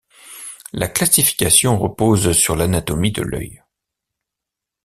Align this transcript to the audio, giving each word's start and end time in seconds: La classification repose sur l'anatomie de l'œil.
La 0.73 0.87
classification 0.87 1.77
repose 1.77 2.31
sur 2.31 2.55
l'anatomie 2.55 3.11
de 3.11 3.21
l'œil. 3.21 3.61